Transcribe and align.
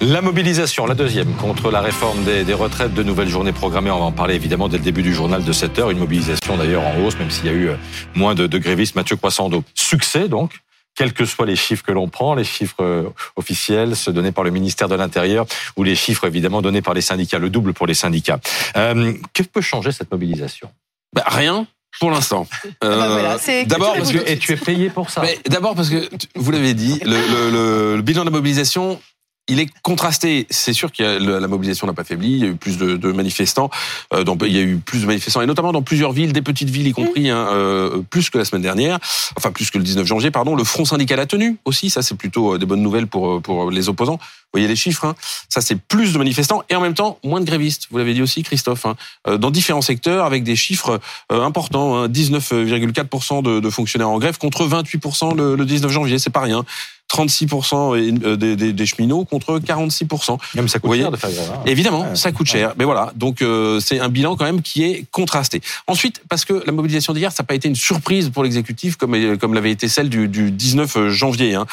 La 0.00 0.20
mobilisation, 0.20 0.86
la 0.86 0.94
deuxième, 0.94 1.34
contre 1.34 1.70
la 1.70 1.80
réforme 1.80 2.24
des, 2.24 2.54
retraites, 2.54 2.94
de 2.94 3.02
nouvelles 3.02 3.28
journées 3.28 3.52
programmées. 3.52 3.90
On 3.90 3.98
va 3.98 4.04
en 4.04 4.12
parler 4.12 4.34
évidemment 4.34 4.68
dès 4.68 4.78
le 4.78 4.82
début 4.82 5.02
du 5.02 5.14
journal 5.14 5.44
de 5.44 5.52
7 5.52 5.78
heures. 5.78 5.90
Une 5.90 5.98
mobilisation 5.98 6.56
d'ailleurs 6.56 6.82
en 6.82 6.98
hausse, 6.98 7.18
même 7.18 7.30
s'il 7.30 7.46
y 7.46 7.48
a 7.48 7.52
eu 7.52 7.68
euh, 7.68 7.76
moins 8.14 8.34
de, 8.34 8.46
de 8.46 8.58
grévistes. 8.58 8.96
Mathieu 8.96 9.16
Croissando, 9.16 9.64
succès 9.74 10.28
donc 10.28 10.52
quels 10.96 11.12
que 11.12 11.24
soient 11.24 11.46
les 11.46 11.56
chiffres 11.56 11.82
que 11.82 11.92
l'on 11.92 12.08
prend, 12.08 12.34
les 12.34 12.44
chiffres 12.44 12.82
euh, 12.82 13.10
officiels, 13.36 13.96
ceux 13.96 14.12
donnés 14.12 14.32
par 14.32 14.44
le 14.44 14.50
ministère 14.50 14.88
de 14.88 14.94
l'Intérieur, 14.94 15.46
ou 15.76 15.82
les 15.82 15.96
chiffres 15.96 16.24
évidemment 16.24 16.62
donnés 16.62 16.82
par 16.82 16.94
les 16.94 17.00
syndicats, 17.00 17.38
le 17.38 17.50
double 17.50 17.72
pour 17.72 17.86
les 17.86 17.94
syndicats. 17.94 18.38
Euh, 18.76 19.12
que 19.32 19.42
peut 19.42 19.60
changer 19.60 19.92
cette 19.92 20.10
mobilisation? 20.12 20.70
Bah, 21.12 21.24
Rien. 21.26 21.66
Pour 22.00 22.10
l'instant. 22.10 22.46
Ah 22.80 22.88
bah 22.88 23.38
euh, 23.48 23.64
d'abord 23.66 23.94
parce 23.94 24.12
que 24.12 24.18
et 24.28 24.36
tu 24.36 24.52
es 24.52 24.56
payé 24.56 24.90
pour 24.90 25.08
ça. 25.10 25.22
D'abord 25.48 25.74
parce 25.74 25.88
que 25.88 26.08
vous 26.34 26.50
l'avez 26.50 26.74
dit, 26.74 27.00
le, 27.04 27.12
le, 27.12 27.96
le, 27.96 28.02
bilan 28.02 28.22
de 28.22 28.26
la 28.26 28.30
mobilisation 28.32 29.00
il 29.48 29.60
est 29.60 29.68
contrasté. 29.82 30.46
C'est 30.48 30.72
sûr 30.72 30.90
que 30.90 31.02
la 31.02 31.48
mobilisation 31.48 31.86
n'a 31.86 31.92
pas 31.92 32.04
faibli. 32.04 32.32
Il 32.32 32.38
y 32.38 32.44
a 32.44 32.48
eu 32.48 32.54
plus 32.54 32.78
de, 32.78 33.12
manifestants. 33.12 33.70
Euh, 34.12 34.24
il 34.42 34.52
y 34.52 34.58
a 34.58 34.62
eu 34.62 34.76
plus 34.78 35.02
de 35.02 35.06
manifestants, 35.06 35.42
et 35.42 35.46
notamment 35.46 35.72
dans 35.72 35.82
plusieurs 35.82 36.12
villes, 36.12 36.32
des 36.32 36.42
petites 36.42 36.70
villes 36.70 36.88
y 36.88 36.92
compris, 36.92 37.28
hein, 37.28 37.46
euh, 37.50 38.02
plus 38.08 38.30
que 38.30 38.38
la 38.38 38.44
semaine 38.44 38.62
dernière. 38.62 38.98
Enfin, 39.36 39.52
plus 39.52 39.70
que 39.70 39.78
le 39.78 39.84
19 39.84 40.06
janvier, 40.06 40.30
pardon. 40.30 40.54
Le 40.54 40.64
Front 40.64 40.84
syndical 40.84 41.20
a 41.20 41.26
tenu 41.26 41.58
aussi. 41.64 41.90
Ça, 41.90 42.02
c'est 42.02 42.14
plutôt 42.14 42.54
euh, 42.54 42.58
des 42.58 42.66
bonnes 42.66 42.82
nouvelles 42.82 43.06
pour 43.06 43.42
pour 43.42 43.70
les 43.70 43.88
opposants. 43.88 44.16
Vous 44.16 44.60
voyez 44.60 44.68
les 44.68 44.76
chiffres. 44.76 45.04
Hein. 45.04 45.14
Ça, 45.48 45.60
c'est 45.60 45.76
plus 45.76 46.12
de 46.12 46.18
manifestants 46.18 46.62
et 46.70 46.76
en 46.76 46.80
même 46.80 46.94
temps 46.94 47.18
moins 47.22 47.40
de 47.40 47.44
grévistes. 47.44 47.88
Vous 47.90 47.98
l'avez 47.98 48.14
dit 48.14 48.22
aussi, 48.22 48.42
Christophe. 48.42 48.86
Hein. 48.86 48.96
Dans 49.36 49.50
différents 49.50 49.82
secteurs, 49.82 50.24
avec 50.24 50.44
des 50.44 50.56
chiffres 50.56 51.00
importants. 51.28 51.96
Hein. 51.96 52.08
19,4% 52.08 53.42
de, 53.42 53.60
de, 53.60 53.70
fonctionnaires 53.70 54.08
en 54.08 54.18
grève 54.18 54.38
contre 54.38 54.66
28% 54.66 55.36
le, 55.36 55.56
le 55.56 55.64
19 55.64 55.90
janvier. 55.90 56.18
C'est 56.18 56.30
pas 56.30 56.40
rien. 56.40 56.64
36% 57.14 57.96
euh, 58.24 58.36
des, 58.36 58.56
des, 58.56 58.72
des, 58.72 58.86
cheminots 58.86 59.24
contre 59.24 59.60
46%. 59.60 60.38
Même 60.56 60.68
ça 60.68 60.80
coûte 60.80 60.94
cher 60.96 61.10
de 61.10 61.16
faire 61.16 61.30
grève. 61.30 61.52
Hein. 61.54 61.62
Évidemment, 61.66 62.14
ça 62.14 62.32
coûte 62.32 62.46
cher. 62.46 62.74
Mais 62.76 62.84
voilà, 62.84 63.12
donc 63.14 63.40
euh, 63.40 63.78
c'est 63.78 64.00
un 64.00 64.08
bilan 64.08 64.36
quand 64.36 64.44
même 64.44 64.62
qui 64.62 64.82
est 64.82 65.04
contrasté. 65.12 65.60
Ensuite, 65.86 66.22
parce 66.28 66.44
que 66.44 66.62
la 66.66 66.72
mobilisation 66.72 67.12
d'hier, 67.12 67.30
ça 67.30 67.42
n'a 67.42 67.46
pas 67.46 67.54
été 67.54 67.68
une 67.68 67.76
surprise 67.76 68.30
pour 68.30 68.42
l'exécutif 68.42 68.96
comme 68.96 69.14
euh, 69.14 69.36
comme 69.36 69.54
l'avait 69.54 69.70
été 69.70 69.88
celle 69.88 70.08
du, 70.08 70.28
du 70.28 70.50
19 70.50 71.08
janvier. 71.08 71.54
Hein. 71.54 71.66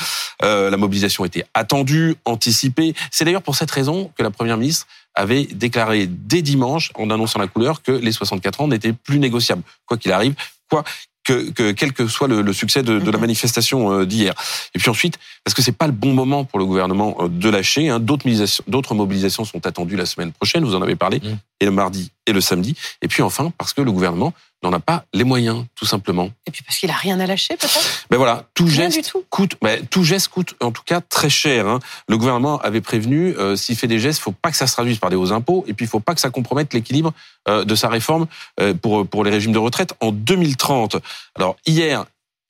Euh, 0.44 0.70
la 0.70 0.78
mobilisation 0.78 1.25
était 1.25 1.45
attendue, 1.53 2.16
anticipée. 2.26 2.94
C'est 3.09 3.26
d'ailleurs 3.26 3.42
pour 3.42 3.55
cette 3.55 3.72
raison 3.72 4.11
que 4.16 4.23
la 4.23 4.31
première 4.31 4.58
ministre 4.58 4.88
avait 5.16 5.45
déclaré 5.45 6.08
dès 6.08 6.42
dimanche, 6.42 6.92
en 6.95 7.09
annonçant 7.09 7.39
la 7.39 7.48
couleur, 7.48 7.81
que 7.81 7.92
les 7.92 8.11
64 8.11 8.61
ans 8.61 8.67
n'étaient 8.67 8.94
plus 8.94 9.20
négociables, 9.20 9.64
quoi 9.86 9.98
qu'il 9.98 10.11
arrive, 10.11 10.36
quoi 10.70 10.83
que, 11.32 11.52
que, 11.52 11.72
quel 11.72 11.94
que 11.94 12.08
soit 12.08 12.28
le, 12.28 12.54
succès 12.54 12.84
de, 12.84 13.00
de, 13.00 13.12
la 13.12 13.18
mhm. 13.18 13.22
manifestation 13.22 13.92
euh, 13.92 14.06
d'hier. 14.06 14.34
Et 14.76 14.80
puis 14.80 14.90
ensuite, 14.90 15.18
parce 15.44 15.54
que 15.54 15.62
c'est 15.62 15.72
pas 15.72 15.88
le 15.88 15.94
bon 15.94 16.14
moment 16.14 16.44
pour 16.44 16.60
le 16.60 16.66
gouvernement 16.66 17.16
euh, 17.20 17.28
de 17.28 17.50
lâcher. 17.50 17.90
Hein, 17.90 18.00
d'autres 18.00 18.26
mobilisations, 18.26 18.64
d'autres 18.68 18.96
mobilisations 18.96 19.46
sont 19.46 19.66
attendues 19.66 19.96
la 19.96 20.06
semaine 20.06 20.32
prochaine. 20.32 20.64
Vous 20.64 20.76
en 20.76 20.82
avez 20.82 20.96
parlé, 20.96 21.22
mhm. 21.23 21.38
Et 21.62 21.66
le 21.66 21.72
mardi 21.72 22.12
et 22.26 22.34
le 22.34 22.42
samedi. 22.42 22.76
Et 23.02 23.08
puis 23.08 23.22
enfin, 23.22 23.54
parce 23.58 23.73
que 23.73 23.81
le 23.81 23.92
gouvernement 23.92 24.34
n'en 24.64 24.73
a 24.73 24.80
pas 24.80 25.06
les 25.14 25.23
moyens, 25.23 25.66
tout 25.76 25.86
simplement. 25.86 26.30
Et 26.45 26.52
puis 26.52 26.64
parce 26.64 26.78
qu'il 26.78 26.90
a 26.92 26.95
rien 26.95 27.20
à 27.20 27.26
lâcher, 27.26 27.56
peut-être? 27.56 28.06
Ben 28.09 28.17
voilà, 28.17 28.45
tout 28.54 28.67
geste 28.67 29.14
coûte. 29.30 29.56
Ben, 29.62 29.86
tout 29.88 30.04
geste 30.04 30.28
coûte, 30.28 30.56
en 30.59 30.72
tout 30.72 30.84
cas, 30.84 31.02
très 31.02 31.30
cher. 31.30 31.67
Hein. 31.67 31.80
Le 32.08 32.17
gouvernement 32.17 32.59
avait 32.59 32.82
prévenu, 32.82 33.36
euh, 33.38 33.56
s'il 33.56 33.76
fait 33.76 33.88
des 33.88 34.00
gestes, 34.00 34.20
il 34.20 34.23
faut 34.23 34.32
pas 34.32 34.52
que 34.52 34.58
ça 34.58 34.67
se 34.67 34.73
traduise 34.73 35.00
par 35.00 35.09
des 35.09 35.16
hauts 35.16 35.32
impôts, 35.32 35.64
et 35.67 35.73
puis 35.73 35.86
il 35.86 35.89
faut 35.89 36.00
pas 36.00 36.14
que 36.14 36.22
ça 36.22 36.30
compromette 36.30 36.73
l'équilibre 36.73 37.14
euh, 37.48 37.64
de 37.64 37.76
sa 37.76 37.89
réforme 37.89 38.28
euh, 38.59 38.73
pour 38.73 39.08
pour 39.08 39.23
les 39.23 39.32
régimes 39.32 39.54
de 39.54 39.59
retraite 39.59 39.94
en 40.00 40.12
2030. 40.12 40.98
Alors 41.36 41.56
hier, 41.66 42.06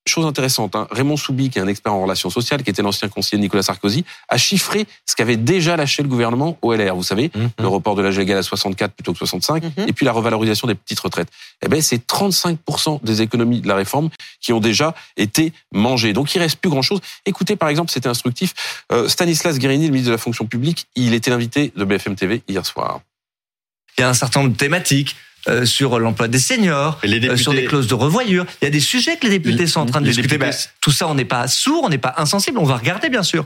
Chose 0.08 0.26
intéressante, 0.26 0.76
hein. 0.76 0.88
Raymond 0.90 1.16
Soubi, 1.16 1.52
qui 1.52 1.60
est 1.60 1.62
un 1.62 1.68
expert 1.68 1.94
en 1.94 2.02
relations 2.02 2.32
sociales, 2.32 2.64
qui 2.64 2.72
était 2.72 2.82
l'ancien 2.82 3.08
conseiller 3.08 3.38
de 3.38 3.44
Nicolas 3.44 3.62
Sarkozy, 3.62 4.04
a 4.30 4.38
chiffré 4.38 4.88
ce 5.06 5.16
qu'avait 5.16 5.38
déjà 5.38 5.78
lâché 5.78 6.02
le 6.02 6.10
gouvernement 6.10 6.58
au 6.64 6.74
LR. 6.74 6.96
Vous 6.96 7.04
savez, 7.04 7.30
mhm. 7.36 7.50
le 7.60 7.68
report 7.68 7.94
de 7.94 8.02
l'âge 8.02 8.18
légal 8.18 8.40
à 8.40 8.42
64 8.42 8.94
plutôt 8.94 9.14
que 9.14 9.20
65, 9.20 9.64
mhm. 9.64 9.72
et 9.88 9.94
puis 9.94 10.04
la 10.04 10.12
revalorisation 10.12 10.68
des 10.68 10.74
petites 10.74 11.00
retraites. 11.00 11.30
Eh 11.64 11.68
ben, 11.68 11.80
c'est 11.84 12.04
35% 12.08 13.04
des 13.04 13.22
économies 13.22 13.61
de 13.61 13.67
la 13.67 13.76
réforme 13.76 14.10
qui 14.40 14.54
ont 14.54 14.60
déjà 14.60 14.95
été 15.17 15.54
mangées. 15.72 16.14
Donc, 16.14 16.34
il 16.34 16.40
reste 16.40 16.58
plus 16.58 16.72
grand 16.72 16.82
chose. 16.82 17.00
Écoutez, 17.28 17.56
par 17.56 17.70
exemple, 17.70 17.92
c'était 17.92 18.10
instructif. 18.10 18.56
Euh, 18.92 19.08
Stanislas 19.08 19.60
Guérini, 19.60 19.86
le 19.86 19.92
ministre 19.92 20.10
de 20.10 20.16
la 20.16 20.17
fonction 20.17 20.48
publique, 20.48 20.88
il 20.95 21.14
était 21.14 21.30
l'invité 21.30 21.72
de 21.76 21.86
BFM 21.86 22.16
TV 22.16 22.42
hier 22.48 22.66
soir. 22.66 23.02
Il 23.98 24.02
y 24.02 24.04
a 24.04 24.10
un 24.10 24.16
certain 24.16 24.40
nombre 24.40 24.54
de 24.54 24.58
thématiques 24.58 25.16
euh, 25.48 25.66
sur 25.66 26.00
l'emploi 26.00 26.28
des 26.28 26.40
seniors, 26.40 27.00
euh, 27.04 27.38
sur 27.38 27.54
des 27.54 27.66
clauses 27.66 27.88
de 27.88 27.94
revoyure. 27.94 28.46
Il 28.62 28.66
y 28.66 28.68
a 28.68 28.72
des 28.72 28.80
sujets 28.80 29.18
que 29.18 29.28
les 29.28 29.40
députés 29.40 29.68
sont 29.68 29.82
en 29.82 29.86
train 29.86 30.02
de 30.02 30.06
discuter. 30.06 30.38
Ben, 30.38 30.54
tout 30.82 30.92
ça, 30.92 31.08
on 31.08 31.16
n'est 31.16 31.26
pas 31.26 31.48
sourd, 31.48 31.84
on 31.84 31.90
n'est 31.90 31.98
pas 31.98 32.14
insensible. 32.18 32.58
On 32.60 32.66
va 32.66 32.78
regarder, 32.78 33.10
bien 33.10 33.24
sûr. 33.24 33.46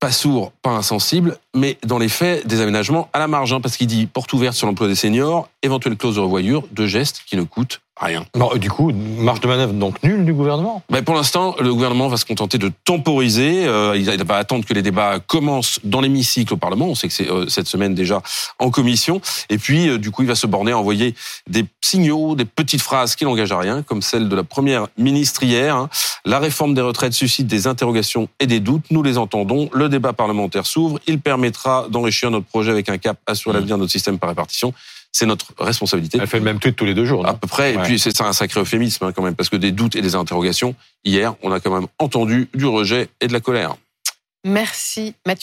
Pas 0.00 0.12
sourd, 0.12 0.52
pas 0.62 0.70
insensible, 0.70 1.38
mais 1.54 1.78
dans 1.84 1.98
les 1.98 2.08
faits, 2.08 2.46
des 2.46 2.60
aménagements 2.60 3.08
à 3.12 3.18
la 3.18 3.28
marge, 3.28 3.52
hein, 3.52 3.60
parce 3.60 3.76
qu'il 3.76 3.86
dit 3.86 4.06
porte 4.06 4.32
ouverte 4.32 4.54
sur 4.54 4.66
l'emploi 4.66 4.86
des 4.86 4.96
seniors, 4.96 5.48
éventuelle 5.62 5.96
clause 5.96 6.16
de 6.16 6.20
revoyure, 6.20 6.64
deux 6.72 6.86
gestes 6.86 7.22
qui 7.26 7.36
ne 7.36 7.42
coûtent 7.42 7.80
rien. 7.96 8.24
Non, 8.34 8.54
du 8.56 8.70
coup, 8.70 8.92
marge 8.92 9.40
de 9.40 9.46
manœuvre 9.46 9.72
donc 9.72 10.02
nulle 10.02 10.24
du 10.24 10.32
gouvernement 10.32 10.82
ben 10.90 11.02
Pour 11.04 11.14
l'instant, 11.14 11.54
le 11.60 11.72
gouvernement 11.72 12.08
va 12.08 12.16
se 12.16 12.24
contenter 12.24 12.58
de 12.58 12.70
temporiser. 12.84 13.66
Euh, 13.66 13.96
il 13.96 14.24
va 14.24 14.36
attendre 14.36 14.64
que 14.64 14.74
les 14.74 14.82
débats 14.82 15.20
commencent 15.20 15.78
dans 15.84 16.00
l'hémicycle 16.00 16.54
au 16.54 16.56
Parlement. 16.56 16.86
On 16.86 16.94
sait 16.94 17.08
que 17.08 17.14
c'est 17.14 17.30
euh, 17.30 17.48
cette 17.48 17.68
semaine 17.68 17.94
déjà 17.94 18.20
en 18.58 18.70
commission. 18.70 19.20
Et 19.48 19.58
puis, 19.58 19.88
euh, 19.88 19.98
du 19.98 20.10
coup, 20.10 20.22
il 20.22 20.28
va 20.28 20.34
se 20.34 20.46
borner 20.46 20.72
à 20.72 20.78
envoyer 20.78 21.14
des 21.48 21.64
signaux, 21.80 22.34
des 22.34 22.44
petites 22.44 22.82
phrases 22.82 23.14
qui 23.14 23.24
n'engagent 23.24 23.52
à 23.52 23.58
rien, 23.58 23.82
comme 23.82 24.02
celle 24.02 24.28
de 24.28 24.36
la 24.36 24.44
première 24.44 24.88
ministre 24.98 25.42
hier. 25.42 25.76
Hein. 25.76 25.88
La 26.24 26.38
réforme 26.38 26.74
des 26.74 26.82
retraites 26.82 27.12
suscite 27.12 27.46
des 27.46 27.66
interrogations 27.66 28.28
et 28.40 28.46
des 28.46 28.60
doutes. 28.60 28.84
Nous 28.90 29.02
les 29.02 29.18
entendons. 29.18 29.70
Le 29.72 29.88
débat 29.88 30.12
parlementaire 30.12 30.66
s'ouvre. 30.66 30.98
Il 31.06 31.20
permettra 31.20 31.86
d'enrichir 31.90 32.30
notre 32.30 32.46
projet 32.46 32.70
avec 32.70 32.88
un 32.88 32.98
cap 32.98 33.18
assurer 33.26 33.54
l'avenir 33.54 33.76
de 33.76 33.82
notre 33.82 33.92
système 33.92 34.18
par 34.18 34.30
répartition 34.30 34.72
c'est 35.14 35.26
notre 35.26 35.54
responsabilité. 35.58 36.18
Elle 36.20 36.26
fait 36.26 36.40
le 36.40 36.44
même 36.44 36.58
tweet 36.58 36.74
tous 36.74 36.84
les 36.84 36.92
deux 36.92 37.06
jours. 37.06 37.24
À 37.24 37.34
peu 37.34 37.46
près. 37.46 37.74
Et 37.74 37.78
puis 37.78 38.00
c'est 38.00 38.20
un 38.20 38.32
sacré 38.32 38.60
euphémisme 38.60 39.04
hein, 39.04 39.12
quand 39.12 39.22
même, 39.22 39.36
parce 39.36 39.48
que 39.48 39.56
des 39.56 39.70
doutes 39.70 39.94
et 39.94 40.02
des 40.02 40.16
interrogations. 40.16 40.74
Hier, 41.04 41.34
on 41.42 41.52
a 41.52 41.60
quand 41.60 41.72
même 41.72 41.86
entendu 42.00 42.48
du 42.52 42.66
rejet 42.66 43.08
et 43.20 43.28
de 43.28 43.32
la 43.32 43.40
colère. 43.40 43.76
Merci 44.44 45.14
Mathieu. 45.24 45.42